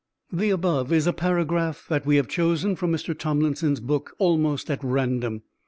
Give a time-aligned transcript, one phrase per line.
[0.33, 3.15] The above is a paragraph that we have chosen from Mr.
[3.15, 5.43] Tomlinson's book almost at random.